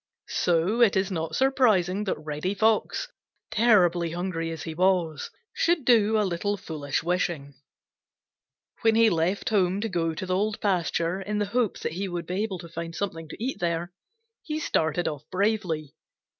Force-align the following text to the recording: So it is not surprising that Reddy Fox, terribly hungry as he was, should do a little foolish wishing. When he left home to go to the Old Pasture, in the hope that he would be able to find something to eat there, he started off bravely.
So 0.29 0.81
it 0.81 0.95
is 0.95 1.11
not 1.11 1.35
surprising 1.35 2.05
that 2.05 2.17
Reddy 2.17 2.55
Fox, 2.55 3.07
terribly 3.51 4.13
hungry 4.13 4.49
as 4.49 4.63
he 4.63 4.73
was, 4.73 5.29
should 5.53 5.85
do 5.85 6.17
a 6.17 6.25
little 6.25 6.57
foolish 6.57 7.03
wishing. 7.03 7.53
When 8.81 8.95
he 8.95 9.11
left 9.11 9.49
home 9.49 9.79
to 9.81 9.89
go 9.89 10.15
to 10.15 10.25
the 10.25 10.35
Old 10.35 10.59
Pasture, 10.59 11.21
in 11.21 11.37
the 11.37 11.45
hope 11.45 11.77
that 11.81 11.91
he 11.93 12.07
would 12.07 12.25
be 12.25 12.41
able 12.41 12.57
to 12.57 12.67
find 12.67 12.95
something 12.95 13.29
to 13.29 13.37
eat 13.39 13.59
there, 13.59 13.93
he 14.41 14.59
started 14.59 15.07
off 15.07 15.21
bravely. 15.29 15.93